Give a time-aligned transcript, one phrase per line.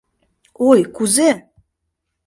[0.69, 1.29] Ой, кузе